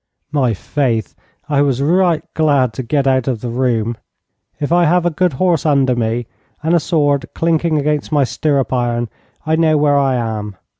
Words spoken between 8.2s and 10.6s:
stirrup iron, I know where I am.